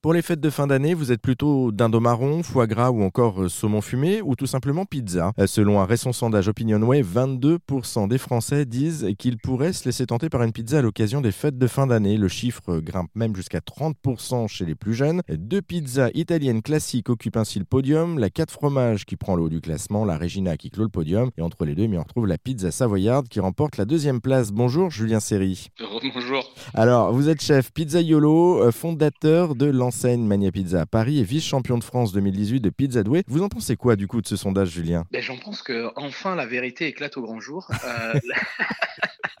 Pour 0.00 0.12
les 0.12 0.22
fêtes 0.22 0.38
de 0.38 0.48
fin 0.48 0.68
d'année, 0.68 0.94
vous 0.94 1.10
êtes 1.10 1.20
plutôt 1.20 1.72
dindon 1.72 2.00
marron, 2.00 2.44
foie 2.44 2.68
gras 2.68 2.90
ou 2.90 3.02
encore 3.02 3.42
euh, 3.42 3.48
saumon 3.48 3.80
fumé 3.80 4.22
ou 4.22 4.36
tout 4.36 4.46
simplement 4.46 4.84
pizza? 4.84 5.32
Euh, 5.40 5.48
selon 5.48 5.80
un 5.80 5.86
récent 5.86 6.12
sondage 6.12 6.46
OpinionWay, 6.46 7.02
22% 7.02 8.06
des 8.06 8.18
Français 8.18 8.64
disent 8.64 9.08
qu'ils 9.18 9.38
pourraient 9.38 9.72
se 9.72 9.86
laisser 9.86 10.06
tenter 10.06 10.28
par 10.28 10.44
une 10.44 10.52
pizza 10.52 10.78
à 10.78 10.82
l'occasion 10.82 11.20
des 11.20 11.32
fêtes 11.32 11.58
de 11.58 11.66
fin 11.66 11.88
d'année. 11.88 12.16
Le 12.16 12.28
chiffre 12.28 12.78
grimpe 12.78 13.10
même 13.16 13.34
jusqu'à 13.34 13.58
30% 13.58 14.46
chez 14.46 14.64
les 14.64 14.76
plus 14.76 14.94
jeunes. 14.94 15.22
Deux 15.28 15.62
pizzas 15.62 16.10
italiennes 16.14 16.62
classiques 16.62 17.10
occupent 17.10 17.36
ainsi 17.36 17.58
le 17.58 17.64
podium, 17.64 18.20
la 18.20 18.30
4 18.30 18.52
fromages 18.52 19.04
qui 19.04 19.16
prend 19.16 19.34
le 19.34 19.42
haut 19.42 19.48
du 19.48 19.60
classement, 19.60 20.04
la 20.04 20.16
Regina 20.16 20.56
qui 20.56 20.70
clôt 20.70 20.84
le 20.84 20.90
podium 20.90 21.30
et 21.36 21.42
entre 21.42 21.64
les 21.64 21.74
deux, 21.74 21.88
on 21.92 22.02
retrouve 22.04 22.28
la 22.28 22.38
pizza 22.38 22.70
savoyarde 22.70 23.26
qui 23.26 23.40
remporte 23.40 23.76
la 23.76 23.84
deuxième 23.84 24.20
place. 24.20 24.52
Bonjour 24.52 24.92
Julien 24.92 25.18
Serry. 25.18 25.70
Bonjour. 26.14 26.44
Alors, 26.72 27.12
vous 27.12 27.28
êtes 27.28 27.42
chef 27.42 27.72
pizzaiolo, 27.72 28.62
euh, 28.62 28.70
fondateur 28.70 29.56
de 29.56 29.66
l'enseigne 29.88 30.26
Mania 30.26 30.52
Pizza 30.52 30.82
à 30.82 30.84
Paris 30.84 31.18
et 31.18 31.22
vice-champion 31.22 31.78
de 31.78 31.82
France 31.82 32.12
2018 32.12 32.60
de 32.60 32.68
Pizza 32.68 33.02
Doué. 33.02 33.22
Vous 33.26 33.42
en 33.42 33.48
pensez 33.48 33.74
quoi 33.74 33.96
du 33.96 34.06
coup 34.06 34.20
de 34.20 34.26
ce 34.26 34.36
sondage, 34.36 34.68
Julien? 34.68 35.06
Ben, 35.10 35.22
J'en 35.22 35.38
pense 35.38 35.62
que 35.62 35.90
enfin 35.96 36.36
la 36.36 36.44
vérité 36.44 36.88
éclate 36.88 37.16
au 37.16 37.22
grand 37.22 37.40
jour. 37.40 37.70
Euh, 37.86 38.20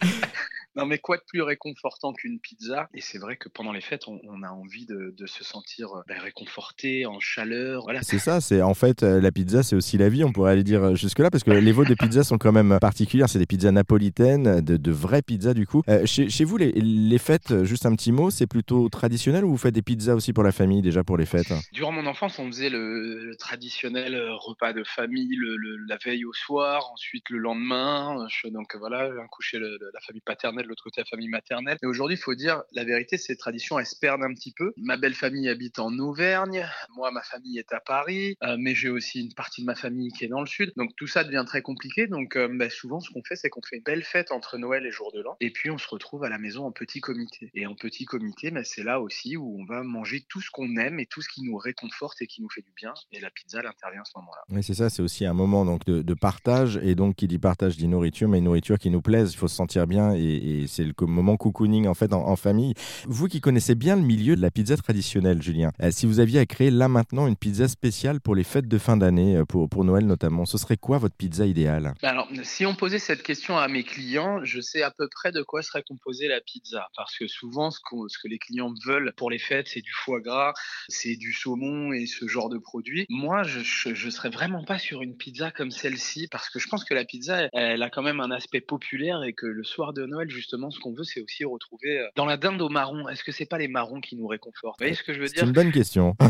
Non, 0.78 0.86
mais 0.86 0.98
quoi 0.98 1.16
de 1.16 1.24
plus 1.26 1.42
réconfortant 1.42 2.12
qu'une 2.12 2.38
pizza? 2.38 2.88
Et 2.94 3.00
c'est 3.00 3.18
vrai 3.18 3.36
que 3.36 3.48
pendant 3.48 3.72
les 3.72 3.80
fêtes, 3.80 4.06
on, 4.06 4.42
a 4.44 4.50
envie 4.50 4.86
de, 4.86 5.12
se 5.26 5.42
sentir 5.42 5.88
euh, 5.92 6.02
ben, 6.06 6.20
réconforté, 6.20 7.04
en 7.04 7.18
chaleur. 7.18 7.82
Voilà. 7.82 8.00
C'est 8.02 8.20
ça, 8.20 8.40
c'est 8.40 8.62
en 8.62 8.74
fait 8.74 9.02
euh, 9.02 9.20
la 9.20 9.32
pizza, 9.32 9.64
c'est 9.64 9.74
aussi 9.74 9.98
la 9.98 10.08
vie. 10.08 10.22
On 10.22 10.30
pourrait 10.30 10.52
aller 10.52 10.62
dire 10.62 10.84
euh, 10.84 10.94
jusque-là 10.94 11.32
parce 11.32 11.42
que 11.42 11.50
les 11.50 11.72
vôtres 11.72 11.90
de 11.90 11.96
pizza 11.96 12.22
sont 12.22 12.38
quand 12.38 12.52
même 12.52 12.78
particulières. 12.80 13.28
C'est 13.28 13.40
des 13.40 13.46
pizzas 13.46 13.72
napolitaines, 13.72 14.60
de, 14.60 14.92
vraies 14.92 15.20
pizzas 15.20 15.52
du 15.52 15.66
coup. 15.66 15.82
chez, 16.04 16.30
chez, 16.30 16.44
vous, 16.44 16.56
les, 16.56 16.70
les, 16.70 17.18
fêtes, 17.18 17.64
juste 17.64 17.84
un 17.84 17.96
petit 17.96 18.12
mot, 18.12 18.30
c'est 18.30 18.46
plutôt 18.46 18.88
traditionnel 18.88 19.44
ou 19.44 19.50
vous 19.50 19.58
faites 19.58 19.74
des 19.74 19.82
pizzas 19.82 20.14
aussi 20.14 20.32
pour 20.32 20.44
la 20.44 20.52
famille 20.52 20.80
déjà 20.80 21.02
pour 21.02 21.16
les 21.16 21.26
fêtes? 21.26 21.52
Durant 21.72 21.90
mon 21.90 22.06
enfance, 22.06 22.38
on 22.38 22.46
faisait 22.46 22.70
le, 22.70 23.34
traditionnel 23.36 24.16
repas 24.30 24.72
de 24.72 24.84
famille 24.84 25.34
le, 25.34 25.56
la 25.88 25.96
veille 25.96 26.24
au 26.24 26.32
soir, 26.32 26.88
ensuite 26.92 27.28
le 27.30 27.38
lendemain. 27.38 28.28
donc 28.52 28.76
voilà, 28.76 29.10
un 29.20 29.26
coucher 29.26 29.58
la 29.58 30.00
famille 30.06 30.22
paternelle 30.24 30.67
l'autre 30.68 30.84
côté 30.84 31.00
la 31.00 31.04
famille 31.04 31.28
maternelle. 31.28 31.78
Et 31.82 31.86
aujourd'hui, 31.86 32.16
il 32.16 32.20
faut 32.20 32.34
dire 32.34 32.62
la 32.72 32.84
vérité, 32.84 33.16
ces 33.16 33.36
traditions, 33.36 33.78
elles 33.78 33.86
se 33.86 33.96
perdent 33.98 34.22
un 34.22 34.34
petit 34.34 34.52
peu. 34.52 34.72
Ma 34.76 34.96
belle 34.96 35.14
famille 35.14 35.48
habite 35.48 35.78
en 35.78 35.96
Auvergne, 35.98 36.68
moi, 36.96 37.10
ma 37.10 37.22
famille 37.22 37.58
est 37.58 37.72
à 37.72 37.80
Paris, 37.80 38.36
euh, 38.42 38.56
mais 38.58 38.74
j'ai 38.74 38.88
aussi 38.88 39.20
une 39.20 39.34
partie 39.34 39.62
de 39.62 39.66
ma 39.66 39.74
famille 39.74 40.10
qui 40.12 40.24
est 40.24 40.28
dans 40.28 40.40
le 40.40 40.46
sud. 40.46 40.72
Donc 40.76 40.90
tout 40.96 41.06
ça 41.06 41.24
devient 41.24 41.44
très 41.46 41.62
compliqué. 41.62 42.06
Donc 42.06 42.36
euh, 42.36 42.48
bah, 42.50 42.70
souvent, 42.70 43.00
ce 43.00 43.10
qu'on 43.10 43.22
fait, 43.22 43.36
c'est 43.36 43.48
qu'on 43.48 43.62
fait 43.62 43.76
une 43.76 43.82
belle 43.82 44.04
fête 44.04 44.32
entre 44.32 44.58
Noël 44.58 44.86
et 44.86 44.90
Jour 44.90 45.12
de 45.12 45.20
l'An, 45.20 45.36
et 45.40 45.50
puis 45.50 45.70
on 45.70 45.78
se 45.78 45.88
retrouve 45.88 46.24
à 46.24 46.28
la 46.28 46.38
maison 46.38 46.66
en 46.66 46.72
petit 46.72 47.00
comité. 47.00 47.50
Et 47.54 47.66
en 47.66 47.74
petit 47.74 48.04
comité, 48.04 48.50
bah, 48.50 48.64
c'est 48.64 48.82
là 48.82 49.00
aussi 49.00 49.36
où 49.36 49.60
on 49.60 49.64
va 49.64 49.82
manger 49.82 50.24
tout 50.28 50.40
ce 50.40 50.50
qu'on 50.50 50.76
aime 50.76 51.00
et 51.00 51.06
tout 51.06 51.22
ce 51.22 51.28
qui 51.28 51.42
nous 51.42 51.56
réconforte 51.56 52.20
et 52.22 52.26
qui 52.26 52.42
nous 52.42 52.50
fait 52.50 52.62
du 52.62 52.72
bien. 52.76 52.94
Et 53.12 53.20
la 53.20 53.30
pizza, 53.30 53.60
elle 53.60 53.66
intervient 53.66 54.02
à 54.02 54.04
ce 54.04 54.12
moment-là. 54.16 54.42
Oui, 54.50 54.62
c'est 54.62 54.74
ça. 54.74 54.90
C'est 54.90 55.02
aussi 55.02 55.24
un 55.24 55.34
moment 55.34 55.64
de, 55.64 56.14
partage. 56.14 56.78
Et 56.82 56.94
donc, 56.94 57.16
qui 57.16 57.28
dit 57.28 57.38
partage 57.38 57.76
dit 57.76 57.88
nourriture, 57.88 58.28
mais 58.28 58.38
une 58.38 58.44
nourriture 58.44 58.78
qui 58.78 58.90
nous 58.90 59.02
plaise. 59.02 59.32
Il 59.32 59.36
faut 59.36 59.48
se 59.48 59.56
sentir 59.56 59.86
bien 59.86 60.14
et 60.14 60.57
c'est 60.66 60.84
le 60.84 60.92
moment 61.06 61.36
cocooning 61.36 61.86
en 61.86 61.94
fait 61.94 62.12
en, 62.12 62.36
famille. 62.36 62.74
Vous 63.06 63.26
qui 63.26 63.40
connaissez 63.40 63.74
bien 63.74 63.96
le 63.96 64.02
milieu 64.02 64.36
de 64.36 64.42
la 64.42 64.50
pizza 64.50 64.76
traditionnelle, 64.76 65.42
Julien, 65.42 65.72
euh, 65.82 65.90
si 65.90 66.06
vous 66.06 66.20
aviez 66.20 66.40
à 66.40 66.46
créer 66.46 66.70
là 66.70 66.88
maintenant 66.88 67.26
une 67.26 67.36
pizza 67.36 67.68
spéciale 67.68 68.20
pour 68.20 68.34
les 68.34 68.44
fêtes 68.44 68.68
de 68.68 68.78
fin 68.78 68.96
d'année, 68.96 69.36
euh, 69.36 69.44
pour, 69.44 69.84
Noël 69.84 70.06
notamment, 70.06 70.44
ce 70.44 70.58
serait 70.58 70.76
quoi 70.76 70.98
votre 70.98 71.14
pizza 71.14 71.46
idéale? 71.46 71.94
Alors, 72.02 72.28
si 72.42 72.66
on 72.66 72.74
posait 72.74 72.98
cette 72.98 73.22
question 73.22 73.58
à 73.58 73.68
mes 73.68 73.84
clients, 73.84 74.44
je 74.44 74.60
sais 74.60 74.82
à 74.82 74.90
peu 74.90 75.08
près 75.08 75.32
de 75.32 75.42
quoi 75.42 75.62
serait 75.62 75.82
composée 75.82 76.28
la 76.28 76.40
pizza, 76.40 76.88
parce 76.96 77.16
que 77.16 77.26
souvent 77.26 77.70
ce, 77.70 77.78
que 77.80 78.28
les 78.28 78.38
clients 78.38 78.72
veulent 78.86 79.12
pour 79.16 79.30
les 79.30 79.38
fêtes, 79.38 79.68
c'est 79.68 79.80
du 79.80 79.92
foie 79.92 80.20
gras, 80.20 80.52
c'est 80.88 81.16
du 81.16 81.32
saumon 81.32 81.92
et 81.92 82.06
ce 82.06 82.26
genre 82.26 82.48
de 82.48 82.58
produits. 82.58 83.06
Moi, 83.08 83.42
je, 83.42 83.60
je, 83.60 84.10
serais 84.10 84.30
vraiment 84.30 84.64
pas 84.64 84.78
sur 84.78 85.02
une 85.02 85.16
pizza 85.16 85.50
comme 85.50 85.70
celle-ci, 85.70 86.28
parce 86.30 86.50
que 86.50 86.58
je 86.58 86.68
pense 86.68 86.84
que 86.84 86.94
la 86.94 87.04
pizza, 87.04 87.48
elle 87.52 87.82
a 87.82 87.90
quand 87.90 88.02
même 88.02 88.20
un 88.20 88.30
aspect 88.30 88.60
populaire 88.60 89.22
et 89.22 89.32
que 89.32 89.46
le 89.46 89.64
soir 89.64 89.92
de 89.92 90.06
Noël, 90.06 90.30
justement, 90.38 90.70
ce 90.70 90.78
qu'on 90.80 90.94
veut, 90.94 91.04
c'est 91.04 91.20
aussi 91.20 91.44
retrouver 91.44 91.98
euh, 91.98 92.08
dans 92.16 92.24
la 92.24 92.36
dinde 92.36 92.62
au 92.62 92.68
marron. 92.68 93.08
Est-ce 93.08 93.24
que 93.24 93.32
c'est 93.32 93.46
pas 93.46 93.58
les 93.58 93.68
marrons 93.68 94.00
qui 94.00 94.16
nous 94.16 94.26
réconfortent? 94.26 94.78
Vous 94.78 94.84
voyez 94.84 94.94
ce 94.94 95.02
que 95.02 95.12
je 95.12 95.20
veux 95.20 95.26
dire? 95.26 95.40
C'est 95.40 95.46
une 95.46 95.52
bonne 95.52 95.72
question. 95.72 96.16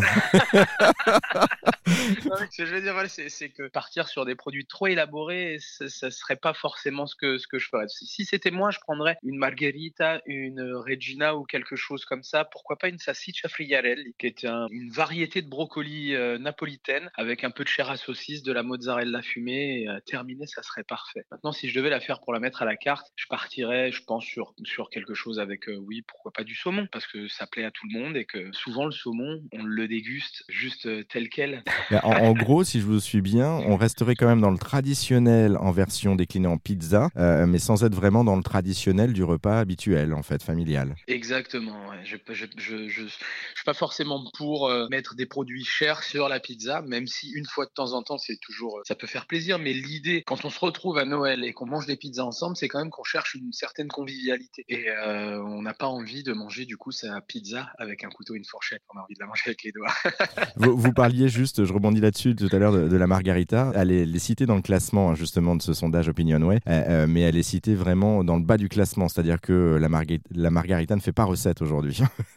ce 1.88 2.56
que 2.56 2.66
je 2.66 2.74
veux 2.74 2.80
dire, 2.80 2.94
c'est 3.08 3.48
que 3.50 3.68
partir 3.68 4.08
sur 4.08 4.24
des 4.24 4.34
produits 4.34 4.66
trop 4.66 4.86
élaborés, 4.86 5.58
ça, 5.60 6.10
serait 6.10 6.36
pas 6.36 6.54
forcément 6.54 7.06
ce 7.06 7.14
que, 7.14 7.38
ce 7.38 7.46
que 7.46 7.58
je 7.58 7.68
ferais. 7.68 7.86
Si, 7.88 8.24
c'était 8.24 8.50
moi, 8.50 8.70
je 8.70 8.78
prendrais 8.80 9.18
une 9.22 9.36
margherita, 9.36 10.20
une 10.26 10.72
Regina 10.74 11.36
ou 11.36 11.44
quelque 11.44 11.76
chose 11.76 12.04
comme 12.04 12.22
ça. 12.22 12.44
Pourquoi 12.44 12.76
pas 12.76 12.88
une 12.88 12.98
salsiccia 12.98 13.48
friarelli, 13.48 14.14
qui 14.18 14.26
est 14.26 14.44
une 14.44 14.90
variété 14.90 15.42
de 15.42 15.48
brocoli 15.48 16.14
euh, 16.14 16.38
napolitaine 16.38 17.10
avec 17.14 17.44
un 17.44 17.50
peu 17.50 17.64
de 17.64 17.68
chair 17.68 17.90
à 17.90 17.96
saucisse, 17.96 18.42
de 18.42 18.52
la 18.52 18.62
mozzarella 18.62 19.22
fumée. 19.22 19.82
Et, 19.82 19.88
euh, 19.88 20.00
terminé, 20.06 20.46
ça 20.46 20.62
serait 20.62 20.84
parfait. 20.84 21.24
Maintenant, 21.30 21.52
si 21.52 21.68
je 21.68 21.74
devais 21.78 21.90
la 21.90 22.00
faire 22.00 22.20
pour 22.20 22.32
la 22.32 22.40
mettre 22.40 22.62
à 22.62 22.64
la 22.64 22.76
carte, 22.76 23.12
je 23.16 23.26
partirais, 23.28 23.92
je 23.92 23.97
pense, 24.02 24.24
sur, 24.24 24.54
sur 24.64 24.90
quelque 24.90 25.14
chose 25.14 25.38
avec, 25.40 25.68
euh, 25.68 25.76
oui, 25.76 26.02
pourquoi 26.02 26.32
pas 26.32 26.44
du 26.44 26.54
saumon, 26.54 26.86
parce 26.90 27.06
que 27.06 27.28
ça 27.28 27.46
plaît 27.46 27.64
à 27.64 27.70
tout 27.70 27.86
le 27.90 27.98
monde 27.98 28.16
et 28.16 28.24
que 28.24 28.52
souvent 28.52 28.84
le 28.84 28.92
saumon, 28.92 29.42
on 29.52 29.62
le 29.62 29.88
déguste 29.88 30.44
juste 30.48 30.88
tel 31.08 31.28
quel. 31.28 31.62
en, 32.02 32.32
gros, 32.32 32.64
si 32.64 32.80
je 32.80 32.86
vous 32.86 33.00
suis 33.00 33.20
bien, 33.20 33.50
on 33.50 33.76
resterait 33.76 34.14
quand 34.14 34.26
même 34.26 34.40
dans 34.40 34.50
le 34.50 34.58
traditionnel 34.58 35.56
en 35.58 35.70
version 35.70 36.14
déclinée 36.14 36.48
en 36.48 36.58
pizza, 36.58 37.08
euh, 37.16 37.46
mais 37.46 37.58
sans 37.58 37.84
être 37.84 37.94
vraiment 37.94 38.24
dans 38.24 38.36
le 38.36 38.42
traditionnel 38.42 39.12
du 39.12 39.24
repas 39.24 39.58
habituel, 39.58 40.14
en 40.14 40.22
fait, 40.22 40.42
familial. 40.42 40.94
Exactement. 41.06 41.78
Je 42.04 42.74
ne 42.74 43.08
suis 43.08 43.64
pas 43.64 43.74
forcément 43.74 44.24
pour 44.36 44.68
euh, 44.68 44.88
mettre 44.90 45.14
des 45.14 45.26
produits 45.26 45.64
chers 45.64 46.02
sur 46.02 46.28
la 46.28 46.40
pizza, 46.40 46.82
même 46.82 47.06
si 47.06 47.30
une 47.30 47.46
fois 47.46 47.66
de 47.66 47.70
temps 47.70 47.92
en 47.92 48.02
temps, 48.02 48.18
c'est 48.18 48.38
toujours, 48.40 48.80
ça 48.86 48.94
peut 48.94 49.06
faire 49.06 49.26
plaisir. 49.26 49.58
Mais 49.58 49.72
l'idée, 49.72 50.22
quand 50.26 50.44
on 50.44 50.50
se 50.50 50.60
retrouve 50.60 50.98
à 50.98 51.04
Noël 51.04 51.44
et 51.44 51.52
qu'on 51.52 51.66
mange 51.66 51.86
des 51.86 51.96
pizzas 51.96 52.24
ensemble, 52.24 52.56
c'est 52.56 52.68
quand 52.68 52.78
même 52.78 52.90
qu'on 52.90 53.04
cherche 53.04 53.34
une 53.34 53.52
certaine 53.52 53.87
convivialité. 53.88 54.64
Et 54.68 54.90
euh, 54.90 55.42
on 55.42 55.62
n'a 55.62 55.74
pas 55.74 55.86
envie 55.86 56.22
de 56.22 56.32
manger 56.32 56.64
du 56.64 56.76
coup 56.76 56.92
sa 56.92 57.20
pizza 57.20 57.70
avec 57.78 58.04
un 58.04 58.08
couteau 58.08 58.34
et 58.34 58.38
une 58.38 58.44
fourchette. 58.44 58.82
On 58.94 58.98
a 58.98 59.02
envie 59.02 59.14
de 59.14 59.20
la 59.20 59.26
manger 59.26 59.42
avec 59.46 59.62
les 59.62 59.72
doigts. 59.72 59.92
vous, 60.56 60.92
parliez 60.92 61.28
juste, 61.28 61.64
je 61.64 61.72
rebondis 61.72 62.00
là-dessus 62.00 62.34
tout 62.34 62.48
à 62.52 62.58
l'heure 62.58 62.72
de, 62.72 62.96
la 62.96 63.06
margarita. 63.06 63.72
Elle 63.74 63.90
est, 63.90 64.18
citée 64.18 64.46
dans 64.46 64.56
le 64.56 64.62
classement 64.62 65.10
hein, 65.10 65.14
justement 65.14 65.54
de 65.54 65.62
ce 65.62 65.72
sondage 65.72 66.08
Opinionway, 66.08 66.56
euh, 66.66 66.82
euh, 66.88 67.06
mais 67.06 67.20
elle 67.20 67.36
est 67.36 67.42
citée 67.42 67.74
vraiment 67.74 68.24
dans 68.24 68.36
le 68.36 68.42
bas 68.42 68.56
du 68.56 68.68
classement, 68.68 69.08
c'est-à-dire 69.08 69.40
que 69.40 69.78
la, 69.80 69.88
la 70.34 70.50
margarita 70.50 70.96
ne 70.96 71.00
fait 71.00 71.12
pas 71.12 71.24
recette 71.24 71.62
aujourd'hui. 71.62 72.00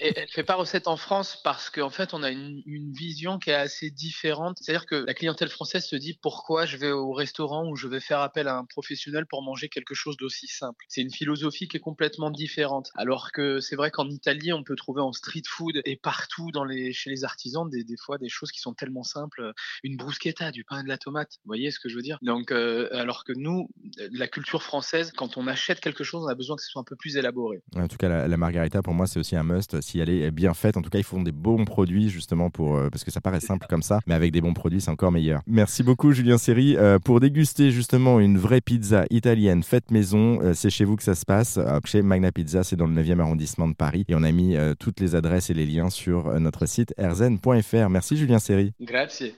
et 0.00 0.12
elle 0.14 0.24
ne 0.24 0.30
fait 0.30 0.44
pas 0.44 0.56
recette 0.56 0.88
en 0.88 0.96
France 0.96 1.40
parce 1.42 1.70
qu'en 1.70 1.90
fait 1.90 2.12
on 2.14 2.22
a 2.22 2.30
une, 2.30 2.62
une 2.66 2.92
vision 2.92 3.38
qui 3.38 3.50
est 3.50 3.54
assez 3.54 3.90
différente. 3.90 4.58
C'est-à-dire 4.60 4.86
que 4.86 4.96
la 5.06 5.14
clientèle 5.14 5.48
française 5.48 5.86
se 5.86 5.96
dit 5.96 6.18
pourquoi 6.20 6.66
je 6.66 6.76
vais 6.76 6.90
au 6.90 7.12
restaurant 7.12 7.68
où 7.68 7.76
je 7.76 7.88
vais 7.88 8.00
faire 8.00 8.20
appel 8.20 8.48
à 8.48 8.56
un 8.56 8.64
professionnel 8.64 9.26
pour 9.26 9.42
manger 9.42 9.68
quelque 9.68 9.94
chose 9.94 10.16
d'aussi 10.16 10.46
simple? 10.46 10.84
C'est 10.92 11.00
une 11.00 11.10
philosophie 11.10 11.68
qui 11.68 11.78
est 11.78 11.80
complètement 11.80 12.30
différente. 12.30 12.90
Alors 12.96 13.32
que 13.32 13.60
c'est 13.60 13.76
vrai 13.76 13.90
qu'en 13.90 14.10
Italie, 14.10 14.52
on 14.52 14.62
peut 14.62 14.76
trouver 14.76 15.00
en 15.00 15.14
street 15.14 15.44
food 15.48 15.80
et 15.86 15.96
partout 15.96 16.50
dans 16.52 16.64
les, 16.64 16.92
chez 16.92 17.08
les 17.08 17.24
artisans 17.24 17.66
des, 17.66 17.82
des 17.82 17.96
fois 17.96 18.18
des 18.18 18.28
choses 18.28 18.52
qui 18.52 18.60
sont 18.60 18.74
tellement 18.74 19.02
simples. 19.02 19.54
Une 19.84 19.96
bruschetta, 19.96 20.50
du 20.50 20.64
pain 20.64 20.80
et 20.80 20.82
de 20.82 20.88
la 20.88 20.98
tomate. 20.98 21.38
Vous 21.44 21.48
voyez 21.48 21.70
ce 21.70 21.80
que 21.80 21.88
je 21.88 21.96
veux 21.96 22.02
dire? 22.02 22.18
Donc, 22.20 22.52
euh, 22.52 22.90
alors 22.92 23.24
que 23.24 23.32
nous, 23.34 23.70
la 24.12 24.28
culture 24.28 24.62
française, 24.62 25.12
quand 25.16 25.38
on 25.38 25.46
achète 25.46 25.80
quelque 25.80 26.04
chose, 26.04 26.24
on 26.24 26.28
a 26.28 26.34
besoin 26.34 26.56
que 26.56 26.62
ce 26.62 26.68
soit 26.68 26.82
un 26.82 26.84
peu 26.84 26.96
plus 26.96 27.16
élaboré. 27.16 27.62
En 27.74 27.88
tout 27.88 27.96
cas, 27.96 28.28
la, 28.28 28.36
margarita, 28.36 28.82
pour 28.82 28.92
moi, 28.92 29.06
c'est 29.06 29.18
aussi 29.18 29.34
un 29.34 29.44
must. 29.44 29.80
Si 29.80 29.98
elle 29.98 30.10
est 30.10 30.30
bien 30.30 30.52
faite, 30.52 30.76
en 30.76 30.82
tout 30.82 30.90
cas, 30.90 30.98
ils 30.98 31.04
font 31.04 31.22
des 31.22 31.32
bons 31.32 31.64
produits 31.64 32.10
justement 32.10 32.50
pour 32.50 32.76
euh, 32.76 32.90
parce 32.90 33.02
que 33.02 33.10
ça 33.10 33.22
paraît 33.22 33.40
simple 33.40 33.66
comme 33.66 33.82
ça, 33.82 34.00
mais 34.06 34.12
avec 34.12 34.30
des 34.30 34.42
bons 34.42 34.52
produits, 34.52 34.82
c'est 34.82 34.90
encore 34.90 35.10
meilleur. 35.10 35.40
Merci 35.46 35.82
beaucoup, 35.82 36.12
Julien 36.12 36.36
euh, 36.48 36.98
pour 36.98 37.20
déguster 37.20 37.70
justement 37.70 38.20
une 38.20 38.36
vraie 38.36 38.60
pizza 38.60 39.06
italienne 39.08 39.62
faite 39.62 39.90
maison. 39.90 40.52
c'est 40.52 40.68
chez 40.68 40.81
vous 40.84 40.96
que 40.96 41.02
ça 41.02 41.14
se 41.14 41.24
passe. 41.24 41.58
chez 41.84 42.02
Magna 42.02 42.32
Pizza, 42.32 42.62
c'est 42.62 42.76
dans 42.76 42.86
le 42.86 42.94
9e 42.94 43.20
arrondissement 43.20 43.68
de 43.68 43.74
Paris. 43.74 44.04
Et 44.08 44.14
on 44.14 44.22
a 44.22 44.32
mis 44.32 44.56
euh, 44.56 44.74
toutes 44.78 45.00
les 45.00 45.14
adresses 45.14 45.50
et 45.50 45.54
les 45.54 45.66
liens 45.66 45.90
sur 45.90 46.28
euh, 46.28 46.38
notre 46.38 46.66
site 46.66 46.94
erzen.fr. 46.98 47.88
Merci 47.88 48.16
Julien 48.16 48.38
Serry. 48.38 48.72
Grazie. 48.80 49.30